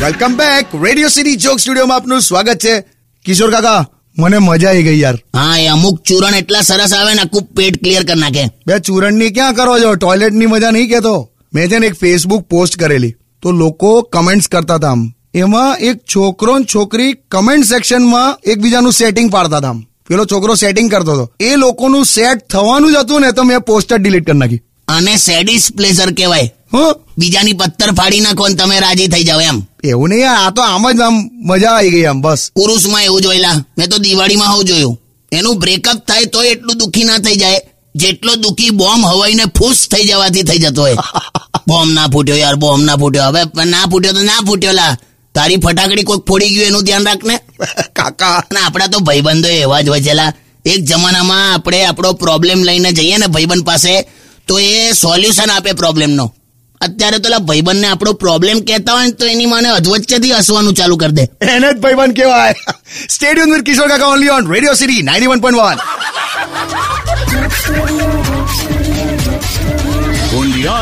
Welcome 0.00 0.36
back 0.36 0.66
radio 0.84 1.08
city 1.08 1.36
joke 1.36 1.58
સ્ટુડિયોમાં 1.58 1.96
આપનું 1.96 2.20
સ્વાગત 2.20 2.58
છે. 2.58 2.80
કિશોર 3.24 3.50
કાકા 3.50 3.86
મને 4.18 4.38
મજા 4.38 4.68
આવી 4.68 4.82
ગઈ 4.82 5.00
યાર. 5.00 5.14
હા 5.14 5.58
એ 5.58 5.66
અમુક 5.66 6.02
ચૂરણ 6.02 6.34
એટલા 6.34 6.60
સરસ 6.60 6.94
આવે 6.94 7.14
ને 7.14 7.20
આખું 7.20 7.42
પેટ 7.42 7.78
ક્લિયર 7.82 8.04
કરી 8.04 8.20
નાખે. 8.20 8.50
બે 8.66 8.78
ચૂરણની 8.78 9.30
ક્યાં 9.30 9.54
કરો 9.54 9.78
છો? 9.78 9.94
ટોયલેટની 9.94 10.46
મજા 10.46 10.70
નહીં 10.70 10.88
કેતો? 10.88 11.30
મેં 11.54 11.70
છે 11.70 11.78
ને 11.78 11.86
એક 11.86 11.94
ફેસબુક 11.94 12.42
પોસ્ટ 12.42 12.80
કરેલી. 12.80 13.14
તો 13.42 13.52
લોકો 13.52 14.02
કમેન્ટ્સ 14.02 14.48
કરતા 14.48 14.74
હતા 14.74 14.90
આમ. 14.90 15.12
એમાં 15.34 15.76
એક 15.76 15.96
છોકરો 15.96 16.58
ને 16.58 16.64
છોકરી 16.74 17.12
કમેન્ટ 17.12 17.64
સેક્શનમાં 17.64 18.50
એકબીજાનું 18.50 18.92
સેટિંગ 18.92 19.30
પાડતા 19.30 19.56
હતા 19.56 19.68
આમ. 19.68 19.84
પેલો 20.08 20.24
છોકરો 20.24 20.54
સેટિંગ 20.54 20.90
કરતો 20.90 21.12
હતો. 21.12 21.30
એ 21.40 21.56
લોકોનું 21.56 22.04
સેટ 22.04 22.48
થવાનું 22.50 22.92
જ 22.92 22.96
હતું 22.96 23.20
ને 23.20 23.32
તો 23.32 23.44
મેં 23.44 23.60
પોસ્ટર 23.60 23.98
ડિલીટ 23.98 24.26
કરી 24.26 24.38
નાખી. 24.38 24.62
અને 24.88 25.16
સેડિસ 25.16 25.72
પ્લેઝર 25.76 26.12
કહેવાય. 26.12 26.50
હું? 26.72 26.94
બીજાની 27.18 27.52
પથ્થર 27.52 27.94
ફાડી 27.94 28.20
નાખો 28.20 28.48
ને 28.48 28.54
તમે 28.54 28.80
રાજી 28.80 29.08
થઈ 29.08 29.24
જાવ 29.24 29.40
એમ. 29.40 29.62
એવું 29.84 30.08
નહીં 30.08 30.30
આ 30.30 30.50
તો 30.50 30.62
આમ 30.62 30.92
જ 30.92 31.00
આમ 31.00 31.30
મજા 31.44 31.70
આવી 31.70 31.90
ગઈ 31.90 32.04
આમ 32.04 32.20
બસ. 32.22 32.50
પુરુષમાં 32.54 33.04
એવું 33.04 33.22
જોયેલા 33.22 33.54
મેં 33.78 33.88
તો 33.88 33.98
દિવાળીમાં 33.98 34.56
હું 34.56 34.64
જોયું. 34.64 35.00
એનું 35.32 35.58
બ્રેકઅપ 35.58 36.06
થાય 36.06 36.24
તો 36.24 36.42
એટલું 36.42 36.78
દુખી 36.78 37.04
ના 37.04 37.18
થઈ 37.18 37.36
જાય. 37.36 37.60
જેટલો 37.94 38.34
દુખી 38.36 38.70
બોમ્બ 38.70 39.06
હવાઈને 39.06 39.44
ફૂસ 39.58 39.88
થઈ 39.88 40.04
જવાથી 40.08 40.42
થઈ 40.42 40.58
જતો 40.58 40.82
હોય. 40.82 40.96
બોમ્બ 41.68 41.92
ના 41.92 42.06
ફૂટ્યો 42.08 42.36
યાર 42.36 42.56
બોમ્બ 42.56 42.84
ના 42.84 42.96
ફૂટ્યો. 42.96 43.24
હવે 43.24 43.64
ના 43.64 43.86
ફૂટ્યો 43.90 44.12
તો 44.12 44.22
ના 44.22 44.40
ફૂટ્યો 44.46 44.72
લા 44.72 44.96
તારી 45.34 45.56
ફટાકડી 45.56 46.02
કોઈક 46.02 46.24
ફોડી 46.26 46.52
ગયું 46.54 46.66
એનું 46.66 46.84
ધ્યાન 46.84 47.06
રાખને? 47.06 47.36
કાકા. 47.98 48.38
અને 48.50 48.60
આપણા 48.60 48.88
તો 48.88 49.00
ભાઈબંધો 49.00 49.48
એવા 49.56 49.82
જ 49.82 49.88
હોય 49.88 50.00
છેલા 50.00 50.30
એક 50.64 50.80
જમાનામાં 50.84 51.52
આપણે 51.52 51.80
આપણો 51.86 52.12
પ્રોબ્લેમ 52.14 52.58
લઈને 52.62 52.90
જઈએ 52.92 53.18
ને 53.18 53.26
ભાઈબંધ 53.26 53.64
પાસે 53.64 53.92
તો 54.48 54.58
એ 54.58 54.94
સોલ્યુશન 54.94 55.50
આપે 55.50 55.70
પ્રોબ્લેમનો 55.72 56.26
અત્યારે 56.80 57.18
તો 57.18 57.40
ભાઈબંધને 57.40 57.88
આપણો 57.88 58.12
પ્રોબ્લેમ 58.14 58.56
કહેતા 58.60 58.94
હોય 58.94 59.06
ને 59.06 59.12
તો 59.12 59.26
એની 59.26 59.46
માને 59.46 59.68
અધવચ્ચેથી 59.70 60.32
હસવાનું 60.32 60.74
ચાલુ 60.74 60.96
કરી 60.96 61.12
દે. 61.12 61.24
એને 61.40 61.68
જ 61.72 61.76
ભાઈબંધ 61.78 62.16
કહેવાય. 62.16 62.54
Stadium 63.14 63.48
with 63.52 63.64
Kishore 63.64 63.88
Kaka 63.88 64.08
only 64.08 64.30
on 64.30 64.52
radio 64.52 64.74
city 64.74 65.02
ninety 65.02 65.28
one 65.28 65.40
point 65.40 65.60
one 65.60 65.78
only 70.34 70.64
Studio, 70.64 70.72